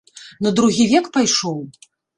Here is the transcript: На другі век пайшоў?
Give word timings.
На 0.45 0.53
другі 0.61 0.87
век 0.95 1.13
пайшоў? 1.19 1.65